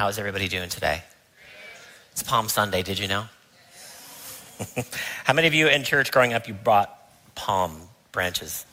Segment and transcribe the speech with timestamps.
[0.00, 1.02] How's everybody doing today?
[2.12, 3.26] It's Palm Sunday, did you know?
[5.24, 6.98] How many of you in church growing up, you brought
[7.34, 8.64] palm branches?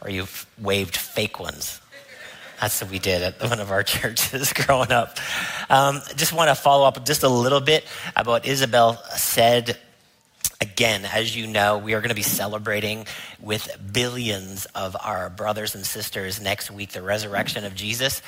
[0.00, 0.26] Or you
[0.58, 1.82] waved fake ones?
[2.58, 5.18] That's what we did at one of our churches growing up.
[5.68, 7.84] Um, just want to follow up just a little bit
[8.16, 9.76] about Isabel said
[10.58, 13.06] Again, as you know, we are going to be celebrating
[13.40, 18.22] with billions of our brothers and sisters next week the resurrection of Jesus.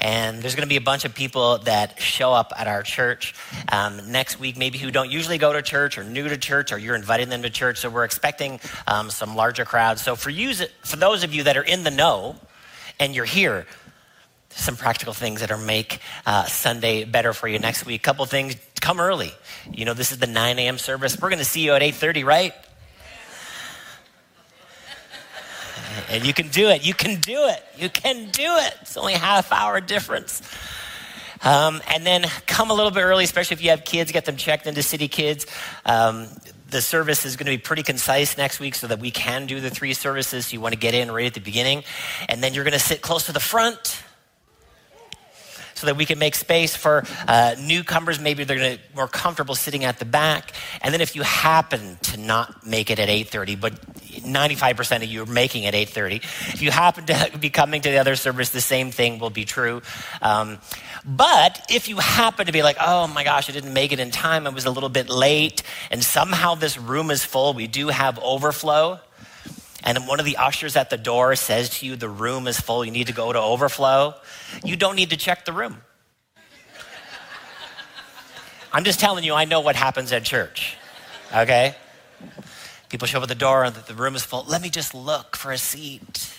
[0.00, 3.34] And there's going to be a bunch of people that show up at our church
[3.70, 6.78] um, next week, maybe who don't usually go to church or new to church, or
[6.78, 7.78] you're inviting them to church.
[7.78, 10.00] So we're expecting um, some larger crowds.
[10.00, 12.36] So for, you, for those of you that are in the know
[12.98, 13.66] and you're here,
[14.54, 18.02] some practical things that are make uh, Sunday better for you next week.
[18.02, 19.32] Couple things, come early.
[19.72, 20.78] You know, this is the 9 a.m.
[20.78, 21.20] service.
[21.20, 22.52] We're going to see you at 8:30, right?
[26.10, 26.84] And you can do it.
[26.84, 27.62] You can do it.
[27.76, 28.74] You can do it.
[28.82, 30.42] It's only half hour difference.
[31.42, 34.36] Um, and then come a little bit early, especially if you have kids, get them
[34.36, 35.46] checked into City Kids.
[35.84, 36.28] Um,
[36.70, 39.60] the service is going to be pretty concise next week so that we can do
[39.60, 40.52] the three services.
[40.52, 41.84] You want to get in right at the beginning.
[42.28, 44.03] And then you're going to sit close to the front
[45.84, 48.18] so that we can make space for uh, newcomers.
[48.18, 50.52] Maybe they're to more comfortable sitting at the back.
[50.80, 53.74] And then if you happen to not make it at 8:30, but
[54.22, 56.22] 95% of you are making it 8:30,
[56.54, 59.44] if you happen to be coming to the other service, the same thing will be
[59.44, 59.82] true.
[60.22, 60.58] Um,
[61.04, 64.10] but if you happen to be like, oh my gosh, I didn't make it in
[64.10, 67.88] time, I was a little bit late, and somehow this room is full, we do
[67.88, 69.00] have overflow
[69.84, 72.84] and one of the ushers at the door says to you, the room is full,
[72.84, 74.14] you need to go to overflow,
[74.64, 75.76] you don't need to check the room.
[78.72, 80.76] I'm just telling you, I know what happens at church,
[81.32, 81.76] okay?
[82.88, 84.44] People show up at the door and the room is full.
[84.48, 86.34] Let me just look for a seat.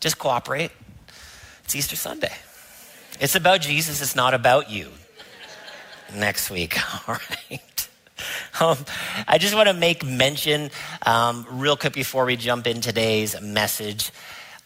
[0.00, 0.70] Just cooperate.
[1.64, 2.32] It's Easter Sunday.
[3.20, 4.90] It's about Jesus, it's not about you.
[6.14, 6.78] Next week,
[7.08, 7.71] all right?
[8.60, 8.76] Um,
[9.26, 10.70] I just want to make mention,
[11.04, 14.12] um, real quick, before we jump in today's message.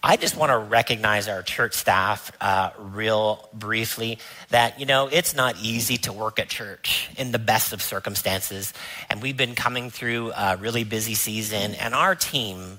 [0.03, 4.19] I just want to recognize our church staff uh, real briefly
[4.50, 8.72] that, you know, it's not easy to work at church in the best of circumstances.
[9.09, 12.78] And we've been coming through a really busy season, and our team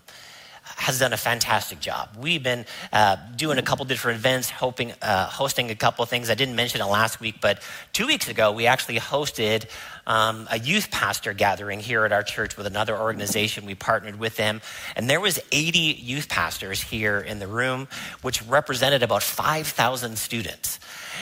[0.77, 2.09] has done a fantastic job.
[2.19, 6.29] We've been uh, doing a couple different events, hoping, uh, hosting a couple things.
[6.29, 7.61] I didn't mention it last week, but
[7.93, 9.65] two weeks ago, we actually hosted
[10.05, 13.65] um, a youth pastor gathering here at our church with another organization.
[13.65, 14.61] We partnered with them,
[14.95, 17.87] and there was 80 youth pastors here in the room,
[18.21, 20.79] which represented about 5,000 students.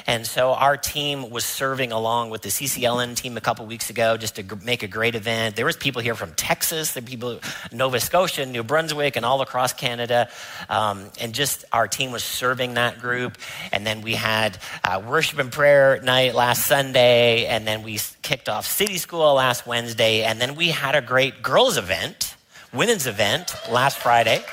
[0.08, 4.18] And so our team was serving along with the CCLN team a couple weeks ago
[4.18, 5.56] just to make a great event.
[5.56, 7.40] There was people here from Texas, there were people
[7.72, 10.30] Nova Scotia, New Brunswick, and all across Canada.
[10.70, 13.38] Um, and just our team was serving that group.
[13.72, 18.48] And then we had uh, worship and prayer night last Sunday, and then we kicked
[18.48, 22.36] off City School last Wednesday, and then we had a great girls' event,
[22.72, 24.44] women's event last Friday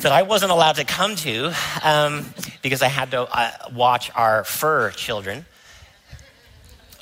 [0.00, 1.52] that I wasn't allowed to come to
[1.82, 2.26] um,
[2.62, 5.46] because I had to uh, watch our fur children,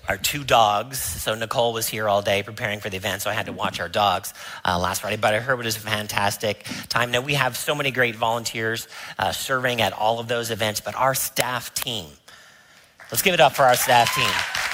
[0.09, 0.99] our two dogs.
[0.99, 3.81] So Nicole was here all day preparing for the event, so I had to watch
[3.81, 4.33] our dogs
[4.65, 5.17] uh, last Friday.
[5.17, 7.11] But I heard it was a fantastic time.
[7.11, 8.87] Now we have so many great volunteers
[9.19, 12.07] uh, serving at all of those events, but our staff team.
[13.11, 14.74] Let's give it up for our staff team.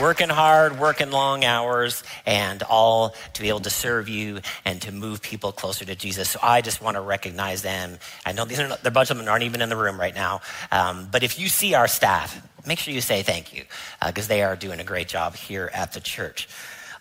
[0.00, 4.92] Working hard, working long hours, and all to be able to serve you and to
[4.92, 6.30] move people closer to Jesus.
[6.30, 7.98] So I just want to recognize them.
[8.24, 10.14] I know these are not, a bunch of them aren't even in the room right
[10.14, 10.40] now,
[10.70, 13.64] um, but if you see our staff, make sure you say thank you
[14.04, 16.48] because uh, they are doing a great job here at the church.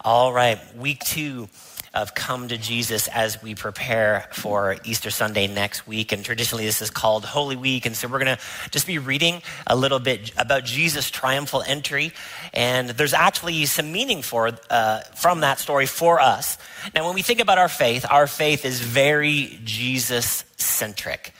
[0.02, 1.50] All right, week two
[1.96, 6.12] of Come to Jesus as we prepare for Easter Sunday next week.
[6.12, 7.86] And traditionally, this is called Holy Week.
[7.86, 12.12] And so we're going to just be reading a little bit about Jesus' triumphal entry.
[12.54, 16.58] And there's actually some meaning for, uh, from that story for us.
[16.94, 21.34] Now, when we think about our faith, our faith is very Jesus centric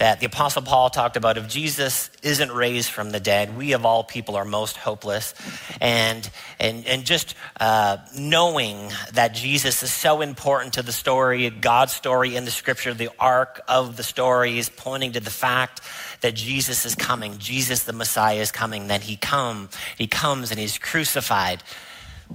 [0.00, 3.84] that the Apostle Paul talked about if Jesus isn't raised from the dead, we of
[3.84, 5.34] all people are most hopeless.
[5.78, 11.92] And, and, and just uh, knowing that Jesus is so important to the story, God's
[11.92, 15.82] story in the scripture, the arc of the story is pointing to the fact
[16.22, 17.36] that Jesus is coming.
[17.36, 18.86] Jesus, the Messiah, is coming.
[18.86, 19.68] Then he come,
[19.98, 21.62] he comes and he's crucified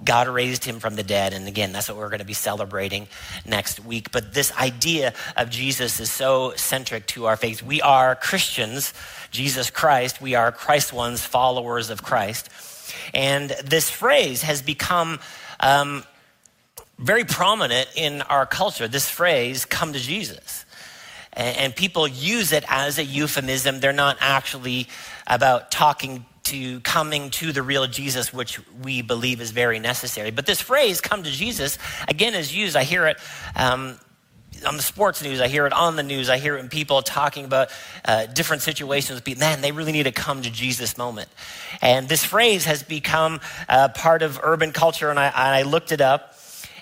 [0.04, 1.34] God raised him from the dead.
[1.34, 3.08] And again, that's what we're going to be celebrating
[3.46, 4.12] next week.
[4.12, 7.64] But this idea of Jesus is so centric to our faith.
[7.64, 8.94] We are Christians,
[9.32, 10.22] Jesus Christ.
[10.22, 12.50] We are Christ ones, followers of Christ.
[13.14, 15.20] And this phrase has become
[15.60, 16.04] um,
[17.00, 20.66] very prominent in our culture, this phrase, come to Jesus.
[21.34, 23.80] And, and people use it as a euphemism.
[23.80, 24.88] They're not actually
[25.28, 30.32] about talking to coming to the real Jesus, which we believe is very necessary.
[30.32, 31.78] But this phrase, come to Jesus,
[32.08, 32.76] again is used.
[32.76, 33.18] I hear it
[33.56, 34.00] um,
[34.66, 37.02] on the sports news, I hear it on the news, I hear it in people
[37.02, 37.70] talking about
[38.06, 39.22] uh, different situations.
[39.38, 41.30] Man, they really need to come to Jesus moment.
[41.82, 46.02] And this phrase has become uh, part of urban culture, and I, I looked it
[46.02, 46.38] up.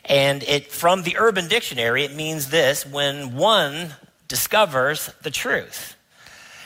[0.06, 3.96] And it, from the Urban Dictionary, it means this when one
[4.28, 5.96] discovers the truth.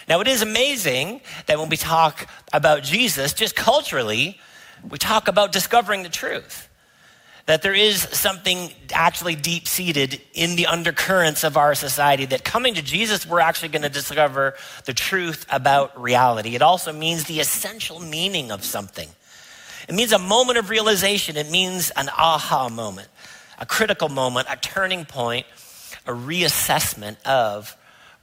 [0.07, 4.39] Now, it is amazing that when we talk about Jesus, just culturally,
[4.87, 6.69] we talk about discovering the truth.
[7.45, 12.73] That there is something actually deep seated in the undercurrents of our society that coming
[12.75, 14.55] to Jesus, we're actually going to discover
[14.85, 16.55] the truth about reality.
[16.55, 19.07] It also means the essential meaning of something.
[19.87, 23.07] It means a moment of realization, it means an aha moment
[23.57, 25.45] a critical moment, a turning point,
[26.05, 27.75] a reassessment of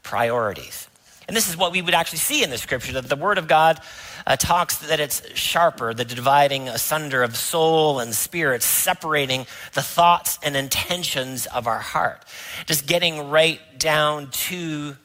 [0.03, 0.89] priorities.
[1.27, 3.49] And this is what we would actually see in the scripture that the Word of
[3.49, 3.81] God
[4.27, 10.39] uh, talks that it's sharper, the dividing asunder of soul and spirit, separating the thoughts
[10.43, 12.25] and intentions of our heart.
[12.67, 14.97] Just getting right down to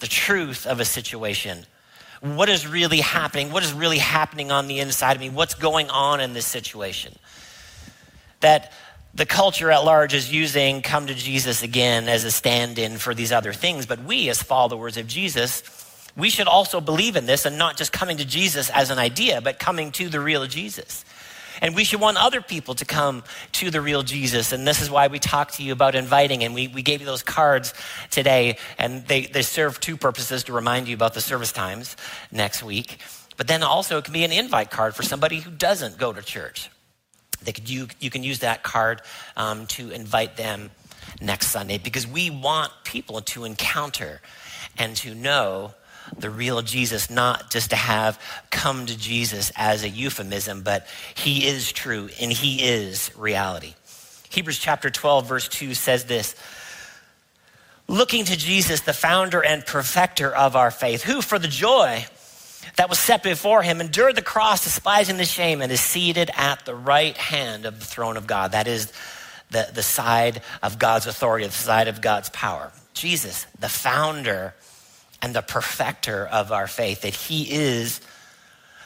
[0.00, 1.64] the truth of a situation.
[2.20, 3.50] What is really happening?
[3.50, 5.30] What is really happening on the inside of me?
[5.30, 7.14] What's going on in this situation?
[8.40, 8.72] That
[9.14, 13.14] the culture at large is using come to Jesus again as a stand in for
[13.14, 13.84] these other things.
[13.84, 15.62] But we, as followers of Jesus,
[16.16, 19.40] we should also believe in this and not just coming to Jesus as an idea,
[19.40, 21.04] but coming to the real Jesus.
[21.60, 23.22] And we should want other people to come
[23.52, 24.52] to the real Jesus.
[24.52, 26.42] And this is why we talk to you about inviting.
[26.42, 27.74] And we, we gave you those cards
[28.10, 31.96] today, and they, they serve two purposes to remind you about the service times
[32.32, 32.98] next week.
[33.36, 36.22] But then also, it can be an invite card for somebody who doesn't go to
[36.22, 36.70] church.
[37.44, 39.02] They could, you, you can use that card
[39.36, 40.70] um, to invite them
[41.20, 44.20] next Sunday because we want people to encounter
[44.78, 45.72] and to know
[46.16, 51.46] the real Jesus, not just to have come to Jesus as a euphemism, but he
[51.46, 53.74] is true and he is reality.
[54.30, 56.34] Hebrews chapter 12, verse 2 says this
[57.88, 62.06] Looking to Jesus, the founder and perfecter of our faith, who for the joy
[62.76, 66.64] that was set before him endured the cross, despising the shame, and is seated at
[66.64, 68.52] the right hand of the throne of God.
[68.52, 68.92] That is
[69.50, 72.72] the, the side of God's authority, the side of God's power.
[72.94, 74.54] Jesus, the founder
[75.20, 78.00] and the perfecter of our faith, that he is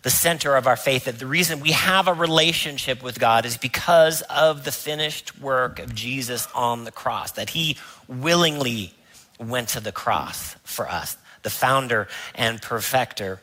[0.03, 3.57] the center of our faith, that the reason we have a relationship with God is
[3.57, 7.77] because of the finished work of Jesus on the cross, that he
[8.07, 8.95] willingly
[9.41, 13.41] went to the cross for us, the founder and perfecter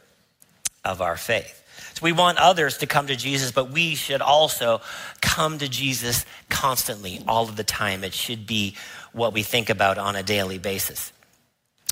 [0.83, 1.62] of our faith.
[1.95, 4.81] So we want others to come to Jesus, but we should also
[5.21, 8.03] come to Jesus constantly, all of the time.
[8.03, 8.75] It should be
[9.12, 11.13] what we think about on a daily basis.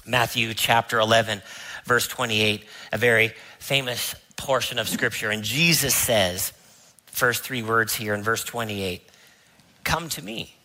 [0.05, 1.41] Matthew chapter 11,
[1.85, 5.29] verse 28, a very famous portion of scripture.
[5.29, 6.51] And Jesus says,
[7.05, 9.07] first three words here in verse 28,
[9.83, 10.55] come to me.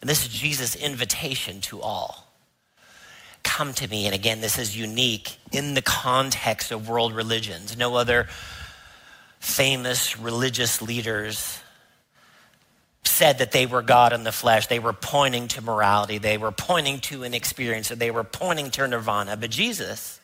[0.00, 2.25] And this is Jesus' invitation to all
[3.56, 4.04] come to me.
[4.04, 7.74] And again, this is unique in the context of world religions.
[7.74, 8.28] No other
[9.40, 11.58] famous religious leaders
[13.04, 14.66] said that they were God in the flesh.
[14.66, 18.70] They were pointing to morality, they were pointing to an experience, or they were pointing
[18.72, 19.38] to nirvana.
[19.38, 20.20] But Jesus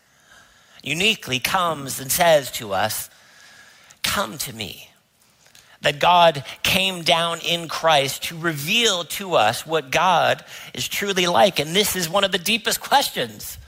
[0.83, 3.09] uniquely comes and says to us,
[4.03, 4.91] Come to me
[5.83, 11.59] that God came down in Christ to reveal to us what God is truly like.
[11.59, 13.59] And this is one of the deepest questions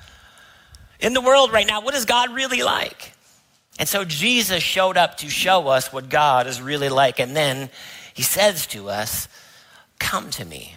[1.00, 1.80] in the world right now.
[1.80, 3.12] What is God really like?
[3.78, 7.18] And so Jesus showed up to show us what God is really like.
[7.18, 7.68] And then
[8.14, 9.28] he says to us,
[9.98, 10.76] Come to me.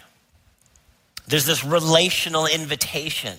[1.26, 3.36] There's this relational invitation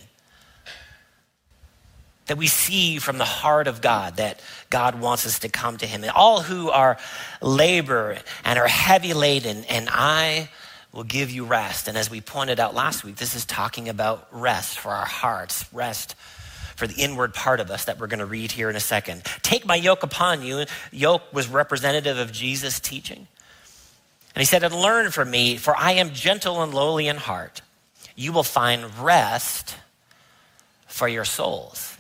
[2.30, 5.86] that we see from the heart of God that God wants us to come to
[5.86, 6.04] Him.
[6.04, 6.98] And all who are
[7.42, 10.50] labor and are heavy laden, and I
[10.92, 11.88] will give you rest.
[11.88, 15.66] And as we pointed out last week, this is talking about rest for our hearts,
[15.74, 16.16] rest
[16.76, 19.24] for the inward part of us that we're going to read here in a second.
[19.42, 20.66] Take my yoke upon you.
[20.92, 23.28] Yoke was representative of Jesus' teaching.
[24.36, 27.62] And he said, And learn from me, for I am gentle and lowly in heart.
[28.16, 29.76] You will find rest
[30.88, 31.98] for your souls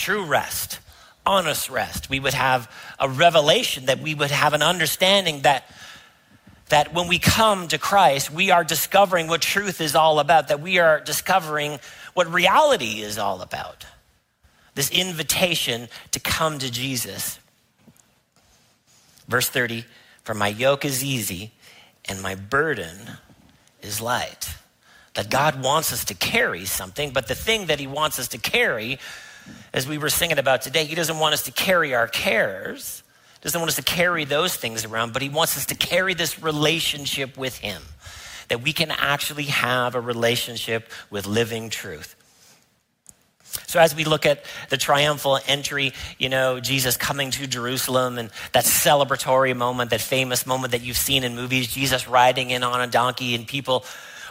[0.00, 0.80] true rest,
[1.26, 2.08] honest rest.
[2.08, 5.64] We would have a revelation that we would have an understanding that
[6.70, 10.60] that when we come to Christ, we are discovering what truth is all about, that
[10.60, 11.80] we are discovering
[12.14, 13.86] what reality is all about.
[14.76, 17.38] This invitation to come to Jesus.
[19.28, 19.84] Verse 30
[20.22, 21.52] For my yoke is easy
[22.06, 22.96] and my burden
[23.82, 24.54] is light.
[25.14, 28.38] That God wants us to carry something, but the thing that He wants us to
[28.38, 29.00] carry,
[29.72, 33.02] as we were singing about today, He doesn't want us to carry our cares,
[33.40, 36.42] doesn't want us to carry those things around, but He wants us to carry this
[36.42, 37.82] relationship with Him.
[38.48, 42.16] That we can actually have a relationship with living truth.
[43.66, 48.30] So, as we look at the triumphal entry, you know, Jesus coming to Jerusalem and
[48.52, 52.80] that celebratory moment, that famous moment that you've seen in movies, Jesus riding in on
[52.80, 53.84] a donkey and people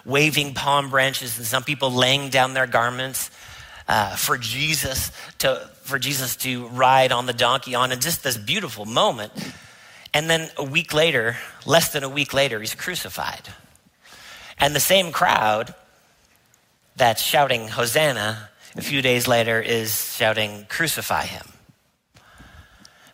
[0.05, 3.29] waving palm branches and some people laying down their garments
[3.89, 8.37] uh, for Jesus to for Jesus to ride on the donkey on, and just this
[8.37, 9.33] beautiful moment.
[10.13, 13.49] And then a week later, less than a week later, he's crucified.
[14.59, 15.73] And the same crowd
[16.95, 21.47] that's shouting Hosanna a few days later is shouting, Crucify him.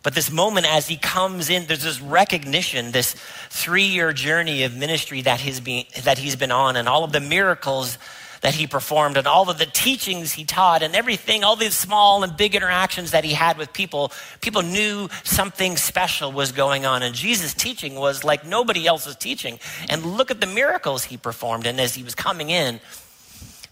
[0.03, 3.15] But this moment, as he comes in, there's this recognition, this
[3.49, 7.13] three year journey of ministry that he's, been, that he's been on, and all of
[7.13, 7.97] the miracles
[8.45, 12.23] that he performed, and all of the teachings he taught, and everything, all these small
[12.23, 14.11] and big interactions that he had with people.
[14.39, 17.01] People knew something special was going on.
[17.01, 19.57] And Jesus' teaching was like nobody else's teaching.
[19.89, 21.65] And look at the miracles he performed.
[21.65, 22.81] And as he was coming in,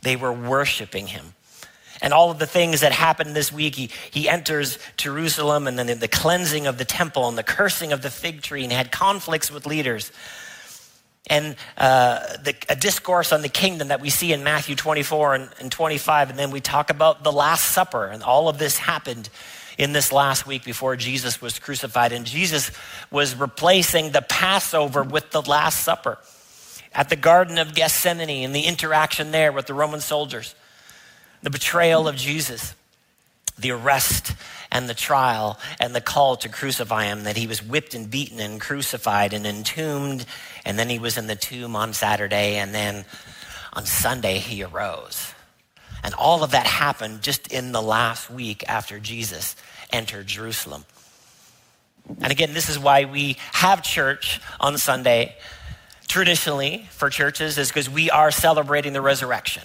[0.01, 1.35] they were worshiping him
[2.01, 3.75] and all of the things that happened this week.
[3.75, 8.01] He, he enters Jerusalem and then the cleansing of the temple and the cursing of
[8.01, 10.11] the fig tree and had conflicts with leaders.
[11.27, 15.49] And uh, the, a discourse on the kingdom that we see in Matthew 24 and,
[15.59, 16.31] and 25.
[16.31, 18.05] And then we talk about the Last Supper.
[18.07, 19.29] And all of this happened
[19.77, 22.11] in this last week before Jesus was crucified.
[22.11, 22.71] And Jesus
[23.09, 26.17] was replacing the Passover with the Last Supper
[26.93, 30.55] at the Garden of Gethsemane and the interaction there with the Roman soldiers
[31.43, 32.73] the betrayal of Jesus,
[33.59, 34.33] the arrest
[34.71, 38.39] and the trial and the call to crucify him, that he was whipped and beaten
[38.39, 40.25] and crucified and entombed,
[40.65, 43.05] and then he was in the tomb on Saturday, and then
[43.73, 45.33] on Sunday he arose.
[46.03, 49.55] And all of that happened just in the last week after Jesus
[49.91, 50.85] entered Jerusalem.
[52.21, 55.35] And again, this is why we have church on Sunday.
[56.07, 59.63] Traditionally, for churches, is because we are celebrating the resurrection.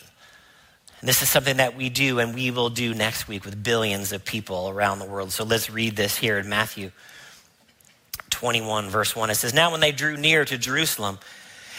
[1.01, 4.13] And this is something that we do and we will do next week with billions
[4.13, 5.33] of people around the world.
[5.33, 6.93] So let's read this here in Matthew
[8.39, 9.31] 21, verse 1.
[9.31, 11.19] It says, Now when they drew near to Jerusalem,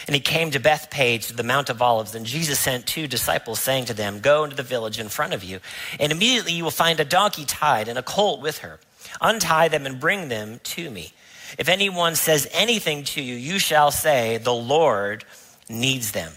[0.06, 3.60] and he came to Bethphage to the Mount of Olives, and Jesus sent two disciples,
[3.60, 5.60] saying to them, Go into the village in front of you,
[5.98, 8.78] and immediately you will find a donkey tied and a colt with her.
[9.22, 11.14] Untie them and bring them to me.
[11.58, 15.24] If anyone says anything to you, you shall say, The Lord
[15.68, 16.32] needs them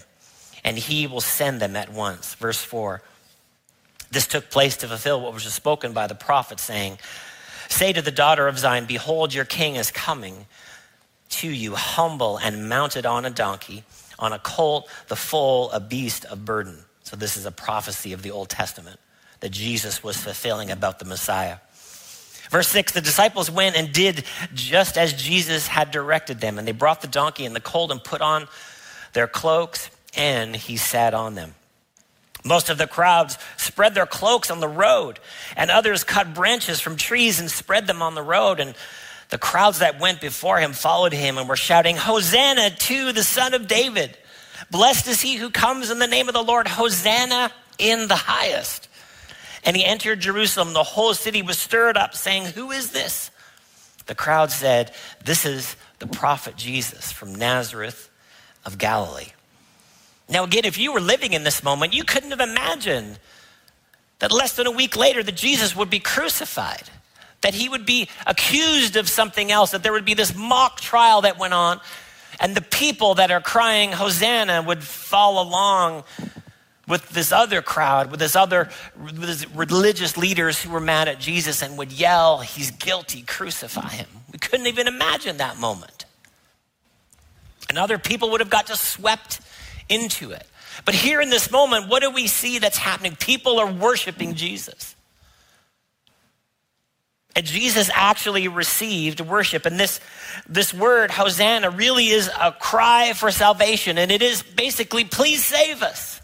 [0.64, 2.34] and he will send them at once.
[2.34, 3.02] Verse 4.
[4.10, 6.98] This took place to fulfill what was spoken by the prophet, saying,
[7.74, 10.46] Say to the daughter of Zion, Behold, your king is coming
[11.30, 13.82] to you, humble and mounted on a donkey,
[14.16, 16.84] on a colt, the foal, a beast of burden.
[17.02, 19.00] So, this is a prophecy of the Old Testament
[19.40, 21.56] that Jesus was fulfilling about the Messiah.
[22.48, 24.22] Verse 6 The disciples went and did
[24.54, 28.02] just as Jesus had directed them, and they brought the donkey and the colt and
[28.04, 28.46] put on
[29.14, 31.56] their cloaks and he sat on them.
[32.44, 35.18] Most of the crowds spread their cloaks on the road,
[35.56, 38.60] and others cut branches from trees and spread them on the road.
[38.60, 38.74] And
[39.30, 43.54] the crowds that went before him followed him and were shouting, Hosanna to the Son
[43.54, 44.16] of David!
[44.70, 48.88] Blessed is he who comes in the name of the Lord, Hosanna in the highest.
[49.64, 50.74] And he entered Jerusalem.
[50.74, 53.30] The whole city was stirred up, saying, Who is this?
[54.06, 54.92] The crowd said,
[55.24, 58.10] This is the prophet Jesus from Nazareth
[58.66, 59.32] of Galilee.
[60.28, 63.18] Now, again, if you were living in this moment, you couldn't have imagined
[64.20, 66.88] that less than a week later that Jesus would be crucified,
[67.42, 71.22] that he would be accused of something else, that there would be this mock trial
[71.22, 71.80] that went on,
[72.40, 76.04] and the people that are crying Hosanna would follow along
[76.86, 78.68] with this other crowd, with this other
[79.02, 83.88] with this religious leaders who were mad at Jesus and would yell, He's guilty, crucify
[83.90, 84.08] him.
[84.32, 86.04] We couldn't even imagine that moment.
[87.68, 89.40] And other people would have got just swept
[89.88, 90.46] into it.
[90.84, 93.16] But here in this moment, what do we see that's happening?
[93.16, 94.94] People are worshiping Jesus.
[97.36, 99.66] And Jesus actually received worship.
[99.66, 100.00] And this,
[100.48, 103.98] this word, Hosanna, really is a cry for salvation.
[103.98, 106.20] And it is basically, please save us.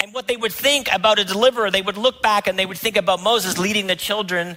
[0.00, 2.78] And what they would think about a deliverer, they would look back and they would
[2.78, 4.56] think about Moses leading the children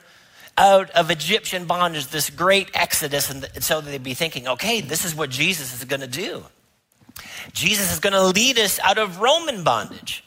[0.58, 3.30] out of Egyptian bondage, this great exodus.
[3.30, 6.44] And so they'd be thinking, okay, this is what Jesus is going to do.
[7.54, 10.24] Jesus is going to lead us out of Roman bondage.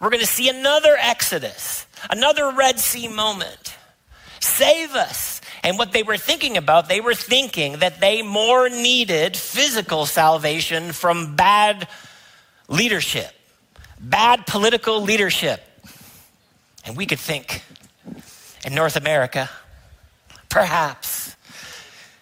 [0.00, 3.76] We're going to see another exodus, another Red Sea moment.
[4.40, 5.40] Save us.
[5.62, 10.92] And what they were thinking about, they were thinking that they more needed physical salvation
[10.92, 11.88] from bad
[12.68, 13.30] leadership,
[13.98, 15.62] bad political leadership.
[16.84, 17.62] And we could think
[18.64, 19.50] in North America,
[20.48, 21.36] perhaps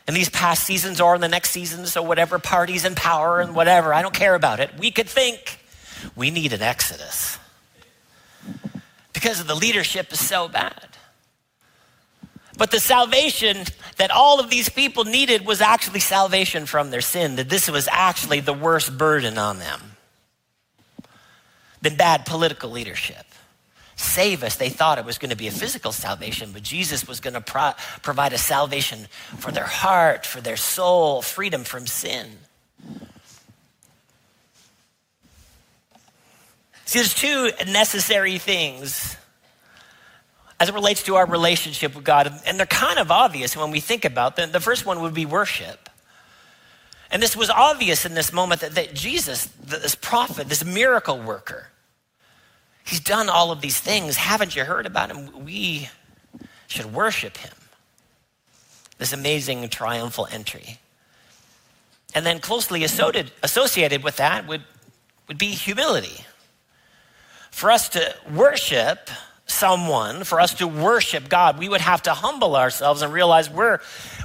[0.08, 3.54] in these past seasons or in the next seasons, or whatever parties in power and
[3.54, 4.70] whatever, I don't care about it.
[4.78, 5.60] We could think
[6.16, 7.38] we need an exodus
[9.12, 10.88] because of the leadership is so bad.
[12.58, 13.64] But the salvation
[13.96, 17.88] that all of these people needed was actually salvation from their sin, that this was
[17.90, 19.80] actually the worst burden on them
[21.80, 23.31] than bad political leadership.
[24.02, 24.56] Save us.
[24.56, 27.40] They thought it was going to be a physical salvation, but Jesus was going to
[27.40, 29.06] pro- provide a salvation
[29.38, 32.26] for their heart, for their soul, freedom from sin.
[36.84, 39.16] See, there's two necessary things
[40.58, 43.80] as it relates to our relationship with God, and they're kind of obvious when we
[43.80, 44.50] think about them.
[44.50, 45.88] The first one would be worship.
[47.10, 51.71] And this was obvious in this moment that, that Jesus, this prophet, this miracle worker,
[52.84, 54.16] he's done all of these things.
[54.16, 55.44] Haven't you heard about him?
[55.44, 55.88] We
[56.66, 57.52] should worship him.
[58.98, 60.78] This amazing triumphal entry.
[62.14, 64.62] And then closely associated with that would,
[65.28, 66.24] would be humility.
[67.50, 69.10] For us to worship,
[69.46, 73.80] someone, for us to worship God, we would have to humble ourselves and realize we're,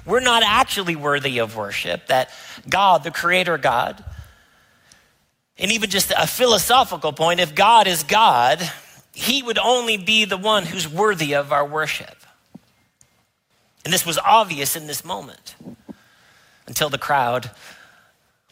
[0.06, 2.30] we're not actually worthy of worship, that
[2.70, 4.04] God, the Creator God,
[5.60, 8.62] and even just a philosophical point, if God is God,
[9.14, 12.16] He would only be the one who's worthy of our worship.
[13.84, 15.56] And this was obvious in this moment
[16.68, 17.52] until the crowd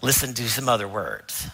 [0.01, 1.49] listened to some other words.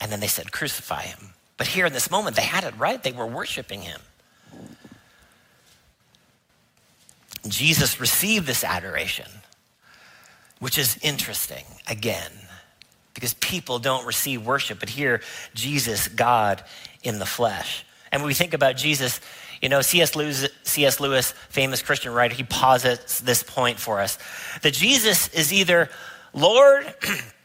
[0.00, 1.34] And then they said, Crucify him.
[1.56, 3.02] But here in this moment, they had it right.
[3.02, 4.00] They were worshiping him.
[7.46, 9.28] Jesus received this adoration,
[10.58, 12.32] which is interesting again,
[13.14, 15.20] because people don't receive worship, but here,
[15.54, 16.62] Jesus, God
[17.02, 17.84] in the flesh.
[18.10, 19.20] And when we think about Jesus,
[19.62, 20.14] you know, C.S.
[20.14, 21.00] Lewis, C.S.
[21.00, 24.18] Lewis, famous Christian writer, he posits this point for us
[24.62, 25.88] that Jesus is either
[26.32, 26.92] Lord,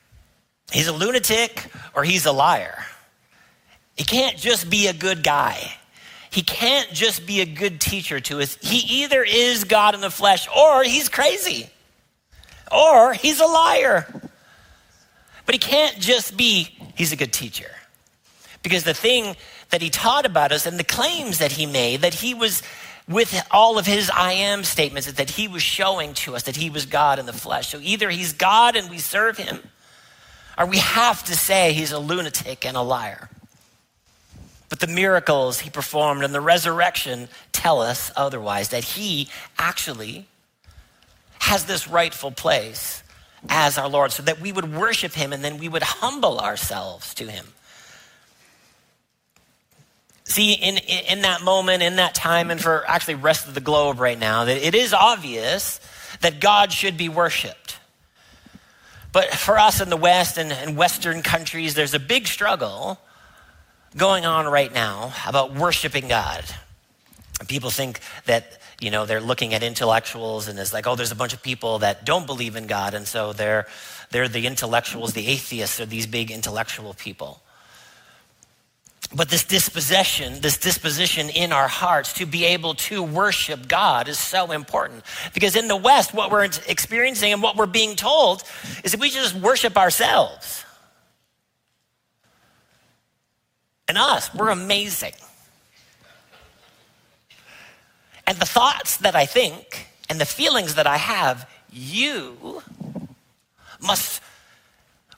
[0.71, 2.83] he's a lunatic, or he's a liar.
[3.95, 5.59] He can't just be a good guy.
[6.31, 8.57] He can't just be a good teacher to us.
[8.61, 11.69] He either is God in the flesh or he's crazy
[12.71, 14.28] or he's a liar.
[15.49, 17.71] But he can't just be, he's a good teacher.
[18.61, 19.35] Because the thing
[19.71, 22.61] that he taught about us and the claims that he made, that he was
[23.07, 26.69] with all of his I am statements, that he was showing to us that he
[26.69, 27.69] was God in the flesh.
[27.69, 29.57] So either he's God and we serve him,
[30.55, 33.27] or we have to say he's a lunatic and a liar.
[34.69, 40.27] But the miracles he performed and the resurrection tell us otherwise, that he actually
[41.39, 43.01] has this rightful place
[43.47, 47.13] as our Lord, so that we would worship him and then we would humble ourselves
[47.15, 47.45] to him.
[50.25, 53.99] See, in, in that moment, in that time, and for actually rest of the globe
[53.99, 55.79] right now, that it is obvious
[56.21, 57.77] that God should be worshiped.
[59.11, 62.99] But for us in the West and, and Western countries, there's a big struggle
[63.97, 66.43] going on right now about worshiping God.
[67.47, 71.15] People think that, you know, they're looking at intellectuals and it's like, oh, there's a
[71.15, 72.93] bunch of people that don't believe in God.
[72.93, 73.67] And so they're,
[74.11, 77.41] they're the intellectuals, the atheists are these big intellectual people.
[79.13, 84.19] But this disposition, this disposition in our hearts to be able to worship God is
[84.19, 85.03] so important.
[85.33, 88.43] Because in the West, what we're experiencing and what we're being told
[88.83, 90.63] is that we just worship ourselves.
[93.89, 94.33] and us.
[94.33, 95.13] We're amazing.
[98.29, 102.61] And the thoughts that I think and the feelings that I have, you
[103.81, 104.21] must,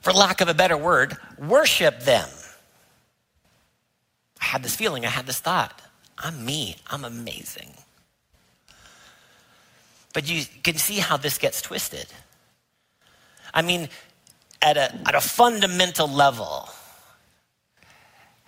[0.00, 2.26] for lack of a better word, worship them.
[4.40, 5.82] I had this feeling, I had this thought.
[6.16, 7.74] I'm me, I'm amazing.
[10.14, 12.06] But you can see how this gets twisted.
[13.52, 13.90] I mean,
[14.62, 16.70] at a, at a fundamental level,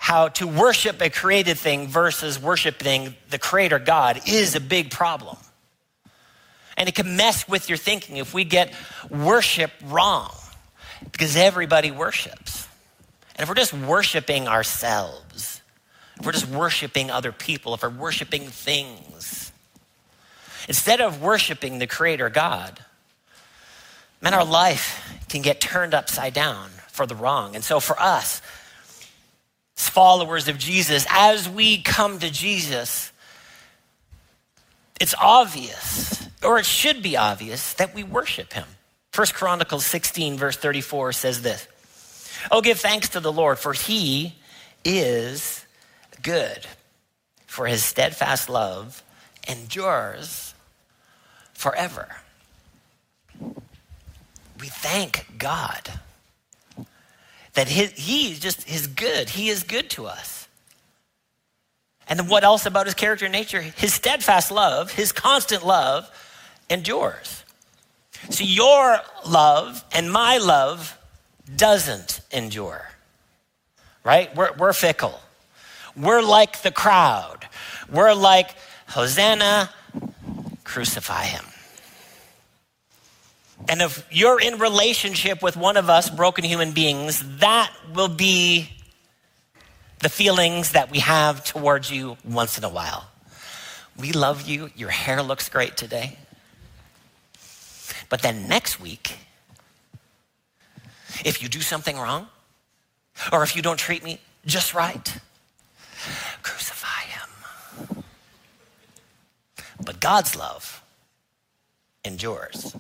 [0.05, 5.39] how to worship a created thing versus worshiping the creator God is a big problem.
[6.77, 8.71] And it can mess with your thinking if we get
[9.09, 10.31] worship wrong,
[11.11, 12.69] because everybody worships.
[13.35, 15.63] And if we're just worshiping ourselves,
[16.21, 19.53] if we're just worshiping other people, if we're worshiping things,
[20.69, 22.79] instead of worshiping the creator God,
[24.21, 27.55] man, our life can get turned upside down for the wrong.
[27.55, 28.43] And so for us,
[29.75, 33.13] followers of Jesus, as we come to Jesus,
[35.01, 36.29] it's obvious.
[36.43, 38.67] or it should be obvious that we worship him.
[39.13, 41.67] First Chronicles 16, verse 34 says this
[42.51, 44.35] Oh, give thanks to the Lord, for he
[44.85, 45.65] is
[46.23, 46.67] good,
[47.47, 49.03] for his steadfast love
[49.49, 50.55] endures
[51.53, 52.09] forever.
[54.61, 56.01] We thank God
[57.55, 59.31] that his, he just is good.
[59.31, 60.49] He is good to us.
[62.09, 63.61] And what else about his character and nature?
[63.63, 66.11] His steadfast love, his constant love
[66.69, 67.45] endures.
[68.31, 70.99] So your love and my love
[71.57, 72.91] doesn't endure,
[74.03, 74.35] right?
[74.35, 75.19] We're, we're fickle.
[75.97, 77.47] We're like the crowd.
[77.91, 78.51] We're like,
[78.89, 79.71] Hosanna,
[80.65, 81.45] crucify him.
[83.69, 88.69] And if you're in relationship with one of us broken human beings, that will be
[90.01, 93.07] the feelings that we have towards you once in a while.
[93.99, 94.71] We love you.
[94.77, 96.19] Your hair looks great today.
[98.09, 99.17] But then next week,
[101.25, 102.29] if you do something wrong,
[103.33, 105.21] or if you don't treat me just right,
[106.43, 108.05] crucify him.
[109.85, 110.83] But God's love
[112.05, 112.77] endures.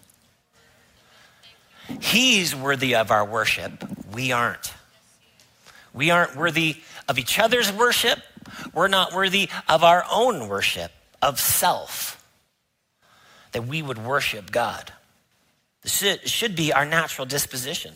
[2.01, 3.85] He's worthy of our worship.
[4.13, 4.73] We aren't.
[5.93, 6.77] We aren't worthy
[7.09, 8.19] of each other's worship.
[8.73, 10.93] We're not worthy of our own worship,
[11.23, 12.23] of self,
[13.53, 14.93] that we would worship God.
[15.83, 17.95] This should be our natural disposition.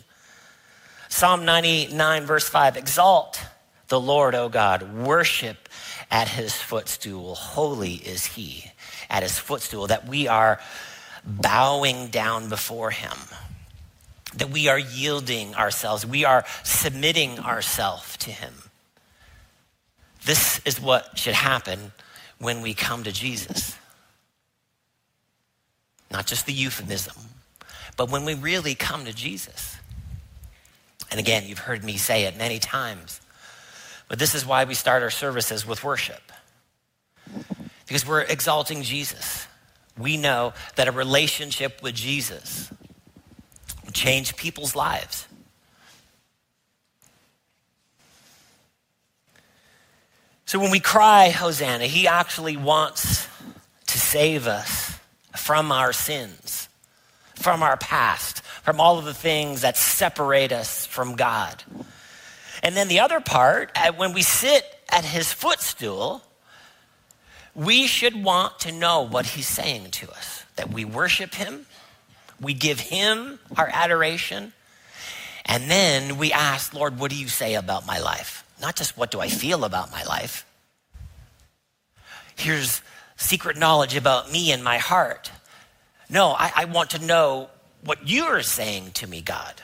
[1.09, 3.43] Psalm 99, verse 5 Exalt
[3.89, 5.69] the Lord, O God, worship
[6.11, 7.35] at his footstool.
[7.35, 8.71] Holy is he
[9.09, 10.61] at his footstool, that we are
[11.25, 13.17] bowing down before him,
[14.35, 18.55] that we are yielding ourselves, we are submitting ourselves to him.
[20.25, 21.93] This is what should happen
[22.39, 23.77] when we come to Jesus.
[26.11, 27.17] Not just the euphemism,
[27.97, 29.77] but when we really come to Jesus.
[31.11, 33.21] And again, you've heard me say it many times,
[34.09, 36.33] but this is why we start our services with worship.
[37.87, 39.47] Because we're exalting Jesus.
[39.97, 42.71] We know that a relationship with Jesus
[43.99, 45.27] change people's lives.
[50.47, 53.29] So when we cry, Hosanna, he actually wants
[53.89, 54.99] to save us
[55.37, 56.69] from our sins,
[57.35, 61.63] from our past, from all of the things that separate us from God.
[62.63, 66.23] And then the other part, uh, when we sit at his footstool,
[67.55, 71.67] we should want to know what he's saying to us that we worship him,
[72.41, 74.53] we give him our adoration,
[75.45, 78.45] and then we ask, Lord, what do you say about my life?
[78.61, 80.45] Not just what do I feel about my life.
[82.37, 82.83] Here's
[83.17, 85.31] secret knowledge about me and my heart.
[86.09, 87.51] No, I, I want to know
[87.85, 89.55] what you're saying to me, God,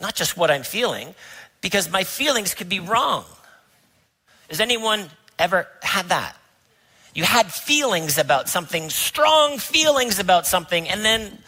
[0.00, 1.14] not just what I'm feeling,
[1.60, 3.24] because my feelings could be wrong.
[4.48, 5.06] Has anyone
[5.38, 6.36] ever had that?
[7.14, 11.38] You had feelings about something, strong feelings about something, and then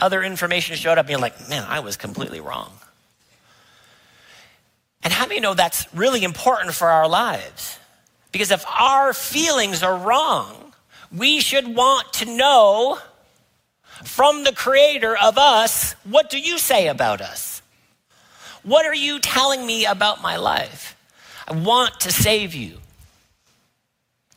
[0.00, 2.72] other information showed up, and you're like, man, I was completely wrong.
[5.02, 7.78] And how many know that's really important for our lives?
[8.32, 10.72] Because if our feelings are wrong,
[11.16, 12.98] we should want to know
[14.02, 17.62] from the creator of us, what do you say about us?
[18.62, 20.96] What are you telling me about my life?
[21.46, 22.78] I want to save you.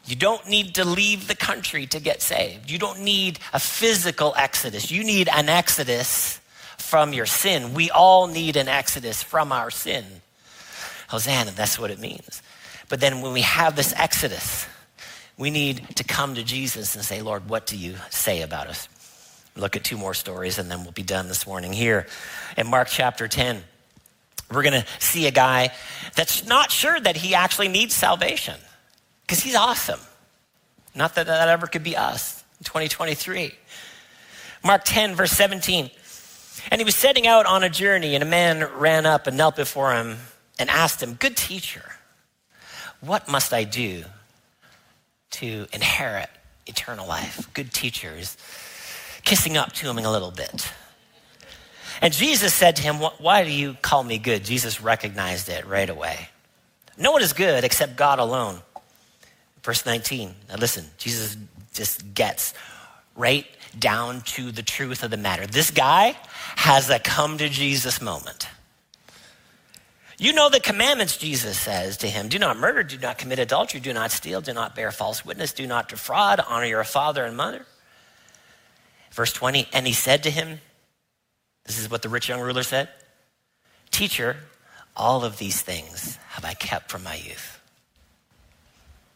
[0.08, 2.72] You don't need to leave the country to get saved.
[2.72, 4.90] You don't need a physical exodus.
[4.90, 6.40] You need an exodus
[6.78, 7.74] from your sin.
[7.74, 10.06] We all need an exodus from our sin.
[11.10, 12.42] Hosanna, that's what it means.
[12.88, 14.66] But then when we have this exodus,
[15.38, 18.88] we need to come to Jesus and say, Lord, what do you say about us?
[19.58, 21.74] look at two more stories and then we'll be done this morning.
[21.74, 22.06] Here
[22.56, 23.64] in Mark chapter 10,
[24.52, 25.72] we're going to see a guy
[26.16, 28.56] that's not sure that he actually needs salvation
[29.28, 30.00] because he's awesome.
[30.96, 33.54] Not that that ever could be us in 2023.
[34.64, 35.92] Mark 10, verse 17.
[36.72, 39.56] And he was setting out on a journey, and a man ran up and knelt
[39.56, 40.18] before him
[40.58, 41.84] and asked him, Good teacher,
[43.02, 44.06] what must I do
[45.32, 46.30] to inherit
[46.66, 47.48] eternal life?
[47.54, 48.38] Good teachers
[49.24, 50.72] kissing up to him a little bit.
[52.02, 54.44] And Jesus said to him, Why do you call me good?
[54.44, 56.30] Jesus recognized it right away.
[56.98, 58.62] No one is good except God alone.
[59.68, 60.34] Verse 19.
[60.48, 61.36] Now listen, Jesus
[61.74, 62.54] just gets
[63.18, 63.46] right
[63.78, 65.46] down to the truth of the matter.
[65.46, 66.16] This guy
[66.56, 68.48] has a come to Jesus moment.
[70.18, 73.82] You know the commandments, Jesus says to him do not murder, do not commit adultery,
[73.82, 77.36] do not steal, do not bear false witness, do not defraud, honor your father and
[77.36, 77.66] mother.
[79.12, 80.62] Verse 20, and he said to him,
[81.66, 82.88] This is what the rich young ruler said
[83.92, 84.38] Teacher,
[84.96, 87.57] all of these things have I kept from my youth.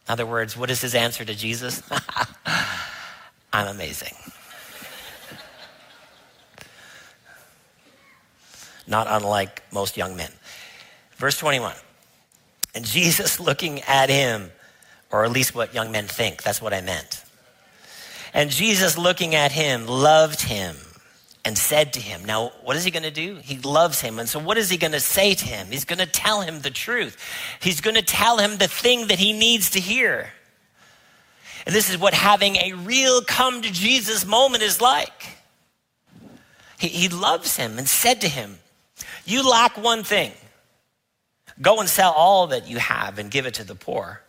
[0.08, 1.82] In other words, what is his answer to Jesus?
[3.54, 4.14] I'm amazing.
[8.88, 10.32] Not unlike most young men.
[11.16, 11.76] Verse 21.
[12.74, 14.52] And Jesus looking at him,
[15.12, 17.24] or at least what young men think, that's what I meant.
[18.34, 20.76] And Jesus looking at him loved him
[21.44, 23.36] and said to him, Now, what is he going to do?
[23.38, 24.20] He loves him.
[24.20, 25.68] And so, what is he going to say to him?
[25.70, 27.18] He's going to tell him the truth.
[27.62, 30.30] He's going to tell him the thing that he needs to hear.
[31.66, 35.38] And this is what having a real come to Jesus moment is like.
[36.80, 38.60] He, he loves him and said to him,
[39.26, 40.32] You lack one thing.
[41.62, 44.22] Go and sell all that you have and give it to the poor,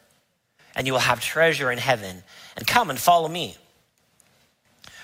[0.75, 2.23] and you will have treasure in heaven.
[2.57, 3.57] And come and follow me.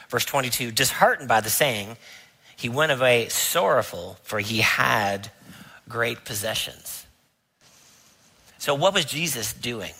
[0.09, 1.97] Verse 22 Disheartened by the saying,
[2.59, 5.31] he went away sorrowful, for he had
[5.89, 7.07] great possessions.
[8.59, 9.93] So, what was Jesus doing?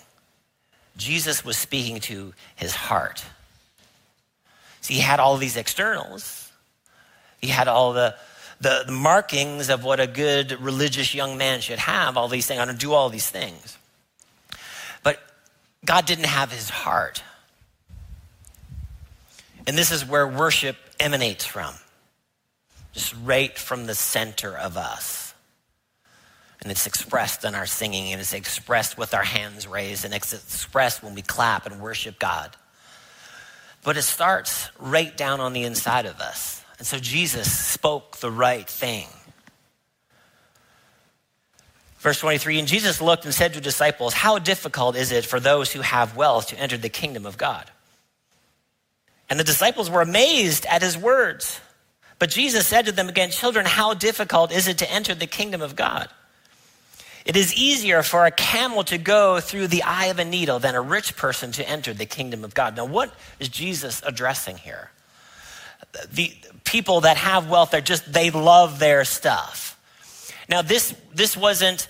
[0.97, 3.25] Jesus was speaking to his heart.
[4.81, 6.51] See, he had all these externals,
[7.41, 8.17] he had all the,
[8.61, 12.65] the, markings of what a good religious young man should have, all these things, I
[12.65, 13.79] don't do all these things.
[15.05, 15.21] But
[15.85, 17.23] God didn't have his heart.
[19.67, 21.75] And this is where worship emanates from,
[22.93, 25.35] just right from the center of us.
[26.63, 30.33] And it's expressed in our singing, and it's expressed with our hands raised, and it's
[30.33, 32.57] expressed when we clap and worship God.
[33.85, 36.65] But it starts right down on the inside of us.
[36.79, 39.07] And so Jesus spoke the right thing.
[41.99, 45.41] Verse 23 And Jesus looked and said to his disciples, How difficult is it for
[45.41, 47.71] those who have wealth to enter the kingdom of God?
[49.31, 51.61] And the disciples were amazed at his words.
[52.19, 55.63] But Jesus said to them again, Children, how difficult is it to enter the kingdom
[55.63, 56.09] of God?
[57.25, 60.75] It is easier for a camel to go through the eye of a needle than
[60.75, 62.75] a rich person to enter the kingdom of God.
[62.75, 64.91] Now, what is Jesus addressing here?
[66.11, 66.33] The
[66.65, 69.79] people that have wealth, they're just, they love their stuff.
[70.49, 71.87] Now, this, this wasn't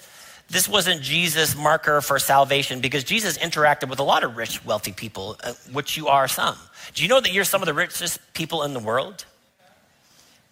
[0.50, 4.92] this wasn't Jesus' marker for salvation because Jesus interacted with a lot of rich, wealthy
[4.92, 6.56] people, uh, which you are some.
[6.94, 9.24] Do you know that you're some of the richest people in the world?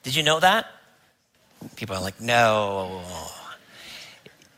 [0.03, 0.67] Did you know that?
[1.77, 3.03] People are like, no.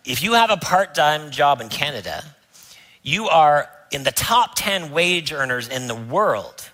[0.05, 2.25] If you have a part time job in Canada,
[3.03, 6.69] you are in the top 10 wage earners in the world.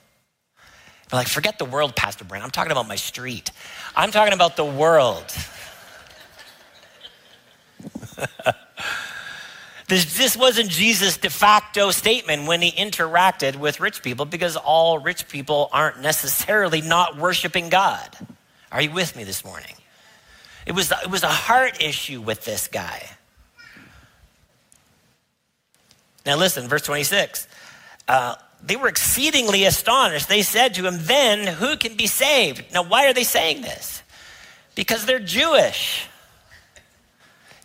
[1.09, 2.43] They're like, forget the world, Pastor Brent.
[2.45, 3.53] I'm talking about my street.
[3.95, 5.25] I'm talking about the world.
[9.87, 14.99] This, this wasn't Jesus' de facto statement when he interacted with rich people because all
[14.99, 18.17] rich people aren't necessarily not worshiping God.
[18.73, 19.75] Are you with me this morning?
[20.67, 23.07] It was, it was a heart issue with this guy.
[26.25, 27.47] Now, listen, verse 26.
[28.09, 30.29] Uh, they were exceedingly astonished.
[30.29, 32.65] They said to him, Then who can be saved?
[32.73, 34.03] Now, why are they saying this?
[34.75, 36.07] Because they're Jewish.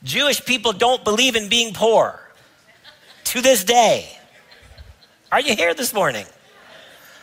[0.03, 2.19] Jewish people don't believe in being poor
[3.25, 4.09] to this day.
[5.31, 6.25] Are you here this morning?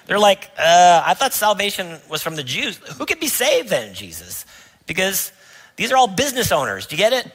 [0.06, 2.76] They're like, uh, I thought salvation was from the Jews.
[2.76, 4.46] Who could be saved then, Jesus?
[4.86, 5.32] Because
[5.74, 6.86] these are all business owners.
[6.86, 7.32] Do you get it?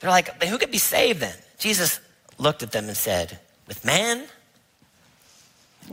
[0.00, 1.36] They're like, who could be saved then?
[1.58, 2.00] Jesus
[2.38, 3.38] looked at them and said,
[3.68, 4.24] With man,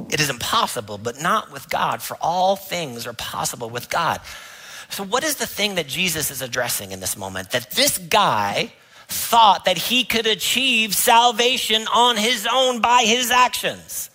[0.10, 4.22] it is impossible, but not with God, for all things are possible with God.
[4.90, 7.52] So, what is the thing that Jesus is addressing in this moment?
[7.52, 8.74] That this guy
[9.08, 14.10] thought that he could achieve salvation on his own by his actions,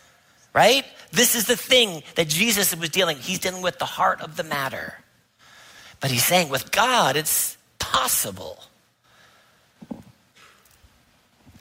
[0.53, 0.85] right?
[1.11, 3.19] This is the thing that Jesus was dealing.
[3.19, 4.95] He's dealing with the heart of the matter.
[6.01, 8.63] But he's saying with God, it's possible.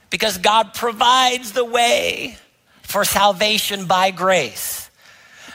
[0.09, 2.37] Because God provides the way
[2.81, 4.82] for salvation by grace.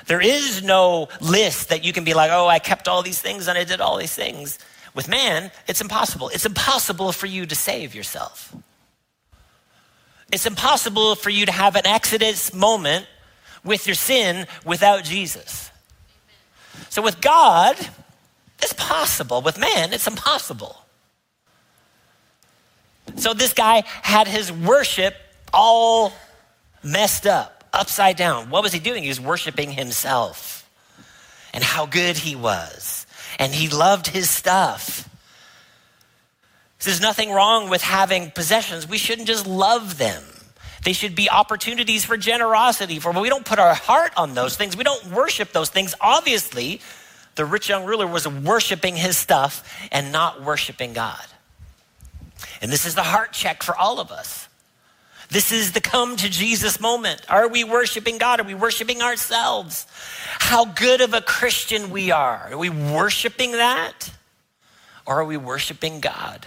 [0.08, 3.46] There is no list that you can be like, oh, I kept all these things
[3.46, 4.58] and I did all these things.
[4.94, 6.30] With man, it's impossible.
[6.30, 8.56] It's impossible for you to save yourself.
[10.32, 13.06] It's impossible for you to have an exodus moment
[13.62, 15.70] with your sin without Jesus.
[16.88, 17.76] So with God,
[18.62, 19.42] it's possible.
[19.42, 20.76] With man, it's impossible.
[23.16, 25.14] So this guy had his worship
[25.52, 26.14] all
[26.82, 28.50] messed up upside down.
[28.50, 29.02] What was he doing?
[29.02, 30.68] He was worshiping himself
[31.52, 33.06] and how good he was.
[33.38, 35.08] And he loved his stuff.
[36.80, 38.88] There's nothing wrong with having possessions.
[38.88, 40.22] We shouldn't just love them.
[40.84, 42.98] They should be opportunities for generosity.
[43.00, 45.94] For when we don't put our heart on those things, we don't worship those things.
[46.00, 46.80] Obviously,
[47.34, 51.24] the rich young ruler was worshiping his stuff and not worshiping God.
[52.62, 54.47] And this is the heart check for all of us.
[55.30, 57.20] This is the come to Jesus moment.
[57.28, 58.40] Are we worshiping God?
[58.40, 59.86] Are we worshiping ourselves?
[60.38, 62.48] How good of a Christian we are.
[62.52, 64.10] Are we worshiping that?
[65.04, 66.46] Or are we worshiping God?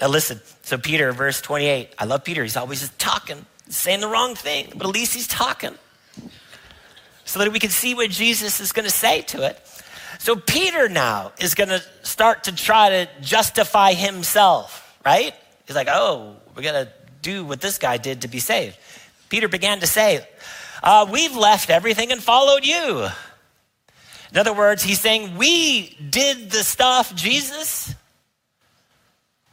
[0.00, 0.40] Now, listen.
[0.62, 2.42] So, Peter, verse 28, I love Peter.
[2.42, 5.74] He's always just talking, saying the wrong thing, but at least he's talking
[7.24, 9.58] so that we can see what Jesus is going to say to it.
[10.18, 15.34] So, Peter now is going to start to try to justify himself, right?
[15.66, 16.92] He's like, oh, we're going to
[17.22, 18.76] do what this guy did to be saved.
[19.30, 20.26] Peter began to say,
[20.82, 23.08] uh, We've left everything and followed you.
[24.30, 27.94] In other words, he's saying, We did the stuff, Jesus.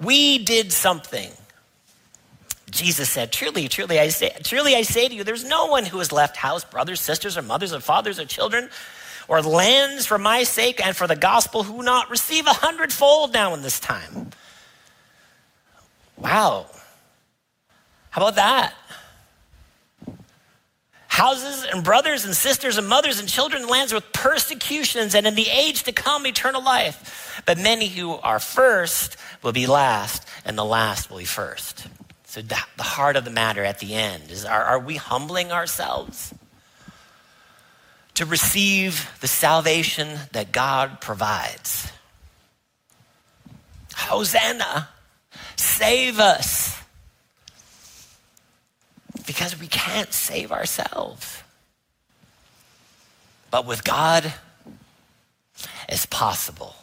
[0.02, 1.32] We did something.
[2.70, 6.00] Jesus said, Truly, truly, I say, truly I say to you, there's no one who
[6.00, 8.70] has left house, brothers, sisters, or mothers, or fathers, or children,
[9.30, 13.54] or lands for my sake and for the gospel who not receive a hundredfold now
[13.54, 14.32] in this time.
[16.18, 16.66] Wow.
[18.18, 18.74] How about that?
[21.08, 25.34] houses and brothers and sisters and mothers and children and lands with persecutions and in
[25.34, 27.42] the age to come eternal life.
[27.46, 31.88] But many who are first will be last and the last will be first.
[32.26, 36.36] So the heart of the matter at the end is are, are we humbling ourselves
[38.14, 41.92] to receive the salvation that God provides?
[43.96, 44.88] Hosanna,
[45.56, 46.67] save us
[49.48, 51.42] because we can't save ourselves.
[53.50, 54.34] But with God,
[55.88, 56.76] it's possible.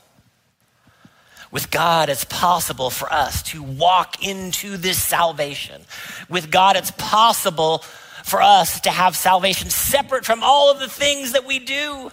[1.50, 5.82] With God, it's possible for us to walk into this salvation.
[6.30, 7.84] With God, it's possible
[8.24, 12.10] for us to have salvation separate from all of the things that we do.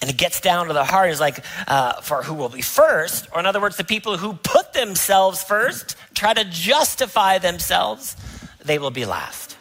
[0.00, 3.28] And it gets down to the heart is like, uh, for who will be first,
[3.32, 8.16] or in other words, the people who put themselves first, try to justify themselves,
[8.64, 9.58] they will be last.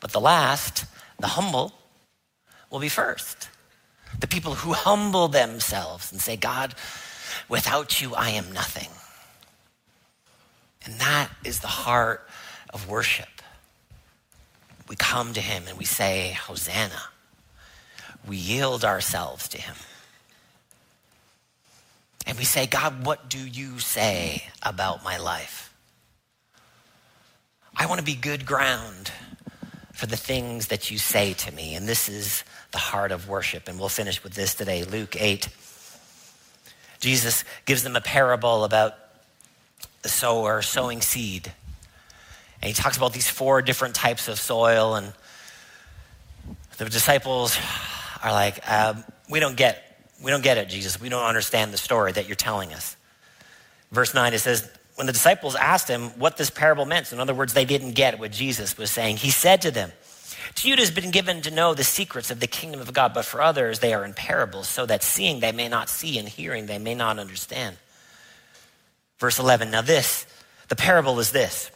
[0.00, 0.86] But the last,
[1.18, 1.72] the humble,
[2.70, 3.50] will be first.
[4.20, 6.74] The people who humble themselves and say, God,
[7.48, 8.88] without you, I am nothing.
[10.86, 12.26] And that is the heart
[12.72, 13.28] of worship.
[14.88, 17.02] We come to him and we say, Hosanna
[18.26, 19.76] we yield ourselves to Him.
[22.26, 25.72] And we say, God, what do you say about my life?
[27.76, 29.12] I want to be good ground
[29.92, 31.74] for the things that you say to me.
[31.74, 33.68] And this is the heart of worship.
[33.68, 35.48] And we'll finish with this today Luke 8.
[36.98, 38.94] Jesus gives them a parable about
[40.02, 41.52] the sower sowing seed.
[42.60, 44.96] And he talks about these four different types of soil.
[44.96, 45.12] And
[46.78, 47.56] the disciples
[48.22, 49.82] are like, um, we don't get
[50.22, 51.00] we don't get it, Jesus.
[51.00, 52.96] We don't understand the story that you're telling us.
[53.92, 57.34] Verse 9, it says, when the disciples asked him what this parable meant, in other
[57.34, 59.92] words, they didn't get what Jesus was saying, he said to them,
[60.56, 63.12] To you it has been given to know the secrets of the kingdom of God,
[63.12, 66.26] but for others they are in parables, so that seeing they may not see and
[66.26, 67.76] hearing they may not understand.
[69.18, 70.26] Verse 11, now this,
[70.68, 71.70] the parable is this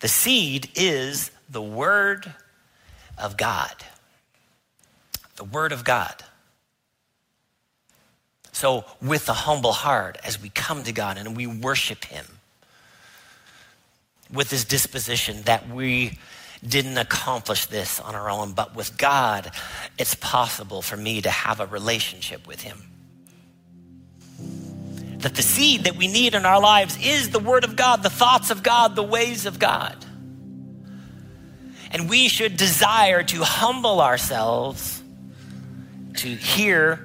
[0.00, 2.32] the seed is the word
[3.16, 3.74] of God
[5.40, 6.22] the Word of God.
[8.52, 12.26] So, with a humble heart, as we come to God and we worship Him,
[14.30, 16.18] with this disposition that we
[16.62, 19.50] didn't accomplish this on our own, but with God,
[19.98, 22.82] it's possible for me to have a relationship with Him.
[25.20, 28.10] That the seed that we need in our lives is the Word of God, the
[28.10, 29.96] thoughts of God, the ways of God.
[31.92, 34.99] And we should desire to humble ourselves
[36.20, 36.96] to hear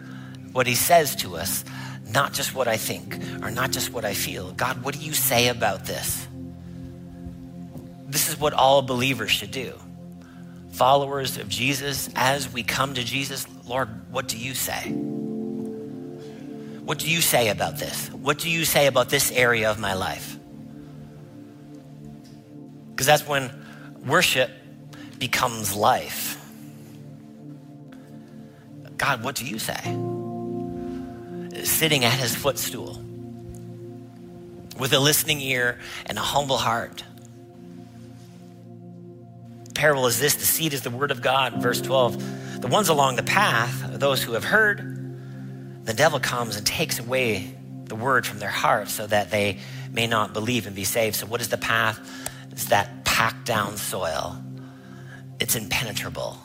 [0.52, 1.64] what he says to us,
[2.10, 4.52] not just what I think or not just what I feel.
[4.52, 6.28] God, what do you say about this?
[8.08, 9.74] This is what all believers should do.
[10.72, 14.92] Followers of Jesus, as we come to Jesus, Lord, what do you say?
[16.84, 18.10] What do you say about this?
[18.10, 20.38] What do you say about this area of my life?
[22.92, 23.50] Because that's when
[24.06, 24.52] worship
[25.18, 26.35] becomes life.
[28.98, 29.80] God, what do you say?
[31.64, 33.02] Sitting at his footstool
[34.80, 37.04] with a listening ear and a humble heart.
[39.74, 41.62] Parable is this the seed is the word of God.
[41.62, 45.86] Verse 12 the ones along the path are those who have heard.
[45.86, 49.60] The devil comes and takes away the word from their heart so that they
[49.92, 51.16] may not believe and be saved.
[51.16, 52.00] So, what is the path?
[52.52, 54.42] It's that packed down soil,
[55.40, 56.40] it's impenetrable.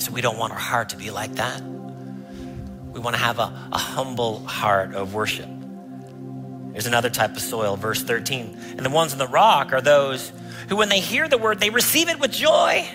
[0.00, 1.62] So, we don't want our heart to be like that.
[1.62, 5.48] We want to have a, a humble heart of worship.
[6.72, 8.58] There's another type of soil, verse 13.
[8.76, 10.32] And the ones in the rock are those
[10.68, 12.88] who, when they hear the word, they receive it with joy.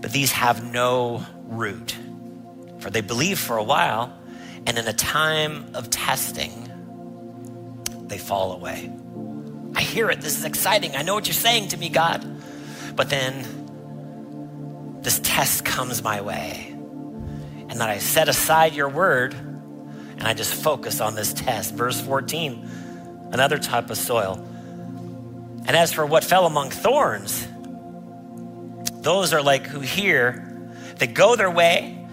[0.00, 1.96] But these have no root,
[2.78, 4.16] for they believe for a while,
[4.66, 6.70] and in a time of testing,
[8.08, 8.92] they fall away.
[9.74, 10.20] I hear it.
[10.20, 10.96] This is exciting.
[10.96, 12.24] I know what you're saying to me, God.
[12.94, 13.44] But then
[15.06, 16.66] this test comes my way.
[17.68, 21.74] And that I set aside your word and I just focus on this test.
[21.74, 24.34] Verse 14, another type of soil.
[25.64, 27.46] And as for what fell among thorns,
[28.94, 32.04] those are like who hear, they go their way,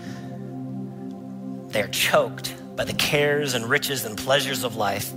[1.69, 5.11] they're choked by the cares and riches and pleasures of life,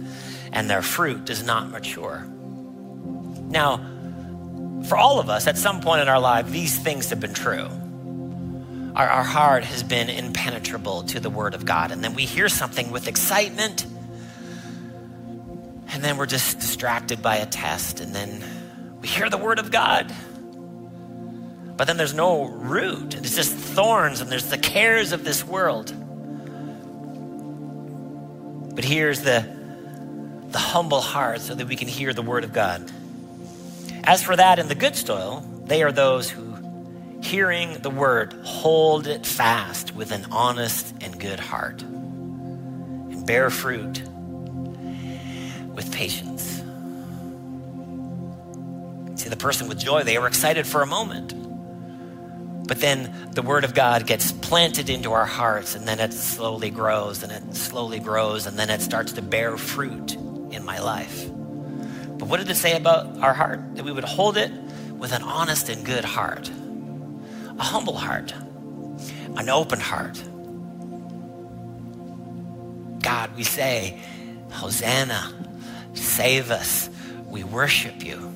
[0.51, 2.27] and their fruit does not mature.
[3.51, 3.96] Now,
[4.85, 7.69] for all of us, at some point in our life, these things have been true.
[8.95, 11.91] Our, our heart has been impenetrable to the Word of God.
[11.91, 13.85] And then we hear something with excitement,
[15.89, 18.43] and then we're just distracted by a test, and then
[19.01, 20.13] we hear the Word of God.
[21.77, 25.93] But then there's no root, it's just thorns, and there's the cares of this world.
[28.75, 29.47] But here's the,
[30.49, 32.91] the humble heart so that we can hear the Word of God.
[34.07, 36.55] As for that in the good soil, they are those who,
[37.23, 44.01] hearing the word, hold it fast with an honest and good heart and bear fruit
[45.75, 46.63] with patience.
[49.21, 51.35] See, the person with joy, they are excited for a moment.
[52.69, 56.71] But then the word of God gets planted into our hearts, and then it slowly
[56.71, 61.29] grows, and it slowly grows, and then it starts to bear fruit in my life.
[62.19, 63.77] But what did it say about our heart?
[63.77, 64.51] That we would hold it
[64.93, 66.51] with an honest and good heart,
[67.59, 68.33] a humble heart,
[69.37, 70.23] an open heart.
[73.03, 74.01] God, we say,
[74.51, 75.33] Hosanna,
[75.95, 76.89] save us.
[77.29, 78.33] We worship you.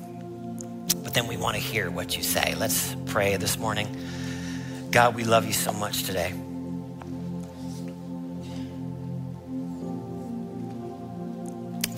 [1.03, 2.53] But then we want to hear what you say.
[2.55, 3.87] Let's pray this morning.
[4.91, 6.33] God, we love you so much today.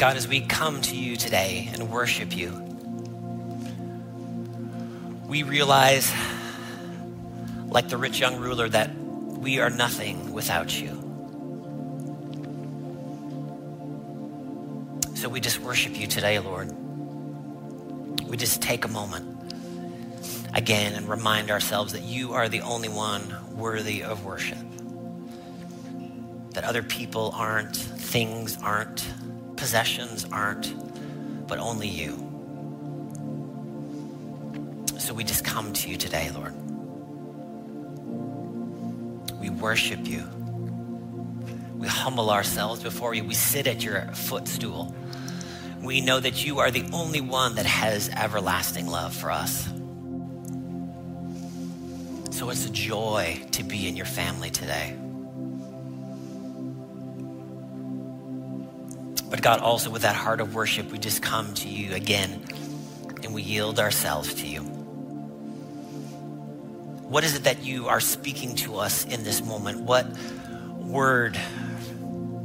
[0.03, 2.51] God, as we come to you today and worship you,
[5.29, 6.11] we realize,
[7.69, 10.89] like the rich young ruler, that we are nothing without you.
[15.15, 16.69] So we just worship you today, Lord.
[18.27, 19.25] We just take a moment
[20.53, 24.57] again and remind ourselves that you are the only one worthy of worship.
[26.55, 29.07] That other people aren't, things aren't,
[29.63, 30.75] possessions aren't,
[31.47, 32.17] but only you.
[34.97, 36.53] So we just come to you today, Lord.
[39.39, 40.27] We worship you.
[41.77, 43.23] We humble ourselves before you.
[43.23, 44.93] We sit at your footstool.
[45.81, 49.63] We know that you are the only one that has everlasting love for us.
[52.31, 54.97] So it's a joy to be in your family today.
[59.33, 62.45] But God, also with that heart of worship, we just come to you again
[63.23, 64.61] and we yield ourselves to you.
[67.09, 69.81] What is it that you are speaking to us in this moment?
[69.81, 70.05] What
[70.77, 71.35] word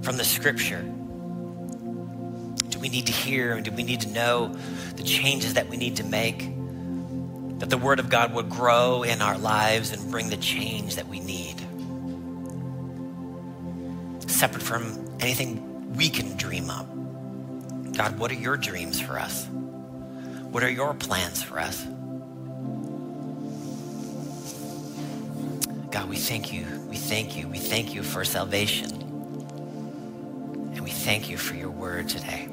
[0.01, 0.80] from the scripture
[2.70, 4.57] do we need to hear and do we need to know
[4.97, 6.39] the changes that we need to make?
[7.59, 11.07] That the word of God would grow in our lives and bring the change that
[11.07, 11.57] we need.
[14.26, 16.86] Separate from anything we can dream up.
[17.97, 19.47] God, what are your dreams for us?
[20.51, 21.84] What are your plans for us?
[25.91, 26.66] God, we thank you.
[26.89, 27.49] We thank you.
[27.49, 28.91] We thank you for salvation.
[30.74, 32.49] And we thank you for your word today.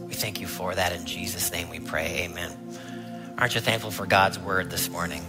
[0.00, 0.92] We thank you for that.
[0.92, 2.24] In Jesus' name we pray.
[2.24, 2.52] Amen.
[3.38, 5.24] Aren't you thankful for God's word this morning?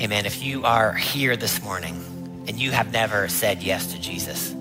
[0.00, 0.26] Amen.
[0.26, 2.15] If you are here this morning,
[2.48, 4.54] and you have never said yes to Jesus.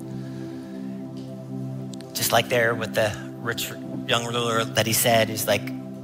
[2.13, 3.69] Just like there with the rich
[4.07, 5.61] young ruler that he said, he's like,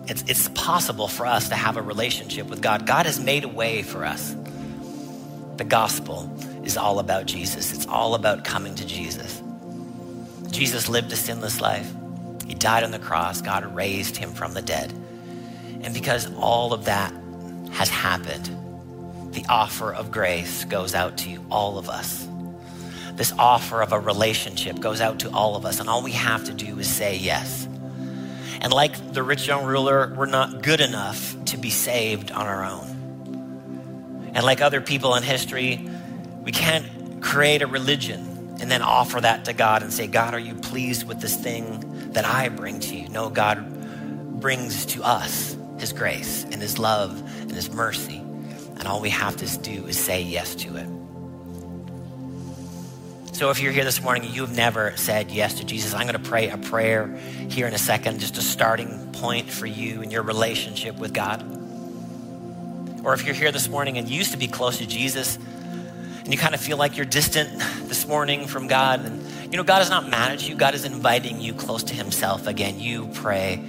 [0.08, 2.86] it's, it's possible for us to have a relationship with God.
[2.86, 4.36] God has made a way for us.
[5.58, 6.30] The gospel
[6.64, 9.42] is all about Jesus, it's all about coming to Jesus.
[10.50, 11.92] Jesus lived a sinless life,
[12.46, 14.92] he died on the cross, God raised him from the dead.
[15.84, 17.14] And because all of that
[17.72, 18.50] has happened,
[19.32, 22.28] the offer of grace goes out to you, all of us.
[23.14, 26.46] This offer of a relationship goes out to all of us, and all we have
[26.46, 27.68] to do is say yes.
[28.62, 32.64] And like the rich young ruler, we're not good enough to be saved on our
[32.64, 34.32] own.
[34.34, 35.90] And like other people in history,
[36.44, 40.40] we can't create a religion and then offer that to God and say, God, are
[40.40, 43.10] you pleased with this thing that I bring to you?
[43.10, 48.22] No, God brings to us His grace and His love and His mercy.
[48.82, 50.88] And all we have to do is say yes to it.
[53.36, 56.20] So if you're here this morning and you've never said yes to Jesus, I'm going
[56.20, 57.16] to pray a prayer
[57.48, 61.44] here in a second, just a starting point for you and your relationship with God.
[63.06, 66.34] Or if you're here this morning and you used to be close to Jesus and
[66.34, 69.22] you kind of feel like you're distant this morning from God, and
[69.52, 72.48] you know, God is not mad at you, God is inviting you close to Himself
[72.48, 72.80] again.
[72.80, 73.64] You pray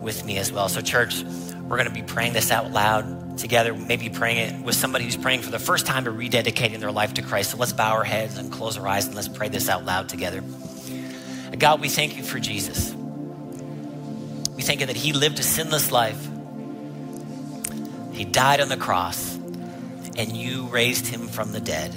[0.00, 0.70] with me as well.
[0.70, 4.74] So, church, we're going to be praying this out loud together, maybe praying it with
[4.74, 7.50] somebody who's praying for the first time or rededicating their life to Christ.
[7.50, 10.08] So let's bow our heads and close our eyes and let's pray this out loud
[10.08, 10.42] together.
[11.58, 12.94] God, we thank you for Jesus.
[14.54, 16.28] We thank you that he lived a sinless life.
[18.12, 21.94] He died on the cross, and you raised him from the dead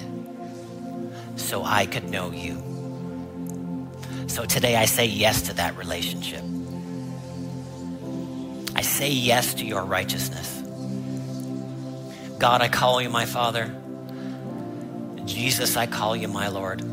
[1.35, 2.61] so I could know you.
[4.27, 6.43] So today I say yes to that relationship.
[8.75, 10.54] I say yes to your righteousness.
[12.37, 13.73] God, I call you my Father.
[15.25, 16.83] Jesus, I call you my Lord.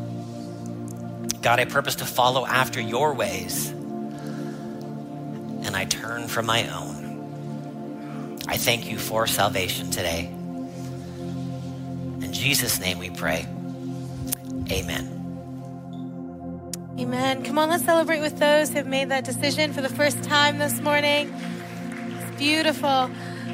[1.41, 8.39] God, I purpose to follow after your ways, and I turn from my own.
[8.47, 10.31] I thank you for salvation today.
[12.21, 13.45] In Jesus' name we pray.
[14.71, 15.09] Amen.
[16.97, 17.43] Amen.
[17.43, 20.59] Come on, let's celebrate with those who have made that decision for the first time
[20.59, 21.33] this morning.
[22.19, 23.09] It's beautiful.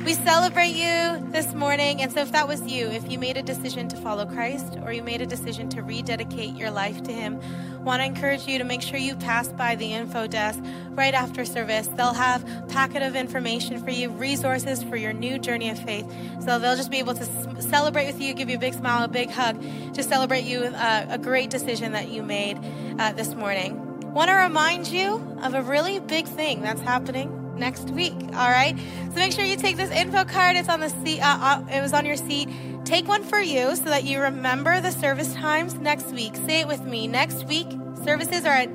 [0.05, 2.01] We celebrate you this morning.
[2.01, 4.93] And so, if that was you, if you made a decision to follow Christ or
[4.93, 7.39] you made a decision to rededicate your life to Him,
[7.83, 11.43] want to encourage you to make sure you pass by the info desk right after
[11.43, 11.87] service.
[11.87, 16.05] They'll have a packet of information for you, resources for your new journey of faith.
[16.41, 19.07] So they'll just be able to celebrate with you, give you a big smile, a
[19.07, 19.59] big hug,
[19.95, 22.59] to celebrate you with uh, a great decision that you made
[22.99, 24.13] uh, this morning.
[24.13, 28.14] Want to remind you of a really big thing that's happening next week.
[28.14, 28.76] All right.
[29.10, 30.55] So make sure you take this info card.
[30.55, 31.22] It's on the seat.
[31.22, 32.49] Uh, uh, it was on your seat.
[32.86, 36.36] Take one for you so that you remember the service times next week.
[36.36, 37.07] Say it with me.
[37.07, 37.68] Next week,
[38.03, 38.70] services are at.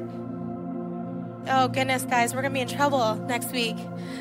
[1.46, 3.76] Oh goodness, guys, we're gonna be in trouble next week.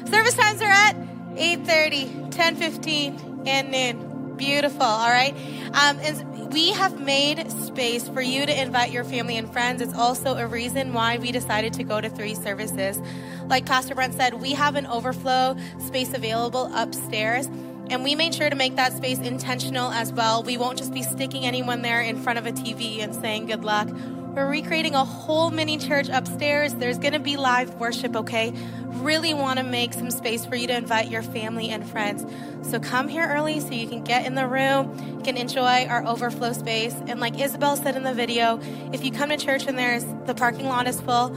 [0.05, 0.95] Service times are at
[1.35, 4.35] 8:30, 10:15, and noon.
[4.35, 4.81] Beautiful.
[4.81, 5.35] All right.
[5.73, 9.81] Um, and we have made space for you to invite your family and friends.
[9.81, 13.01] It's also a reason why we decided to go to three services.
[13.47, 17.47] Like Pastor Brent said, we have an overflow space available upstairs.
[17.89, 20.43] And we made sure to make that space intentional as well.
[20.43, 23.65] We won't just be sticking anyone there in front of a TV and saying good
[23.65, 23.89] luck.
[24.33, 26.73] We're recreating a whole mini church upstairs.
[26.73, 28.51] There's going to be live worship, okay?
[28.87, 32.25] Really want to make some space for you to invite your family and friends.
[32.67, 36.03] So come here early so you can get in the room, you can enjoy our
[36.07, 36.95] overflow space.
[37.05, 38.59] And like Isabel said in the video,
[38.91, 41.35] if you come to church and there's the parking lot is full,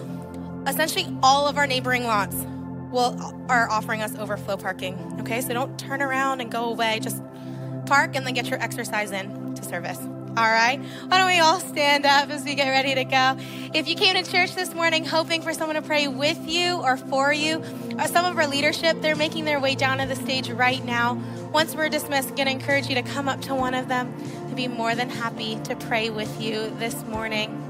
[0.66, 2.36] essentially all of our neighboring lots
[2.90, 3.14] will
[3.50, 5.18] are offering us overflow parking.
[5.20, 5.42] Okay?
[5.42, 7.00] So don't turn around and go away.
[7.02, 7.22] Just
[7.84, 9.98] park and then get your exercise in to service.
[10.36, 10.78] All right.
[10.78, 13.38] Why don't we all stand up as we get ready to go?
[13.72, 16.98] If you came to church this morning hoping for someone to pray with you or
[16.98, 17.62] for you,
[17.98, 21.14] uh, some of our leadership, they're making their way down to the stage right now.
[21.54, 24.14] Once we're dismissed, I'm going to encourage you to come up to one of them
[24.50, 27.62] to be more than happy to pray with you this morning.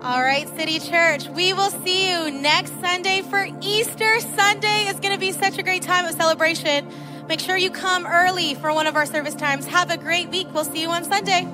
[0.00, 4.86] All right, City Church, we will see you next Sunday for Easter Sunday.
[4.88, 6.90] It's going to be such a great time of celebration.
[7.28, 9.66] Make sure you come early for one of our service times.
[9.66, 10.48] Have a great week.
[10.54, 11.46] We'll see you on Sunday.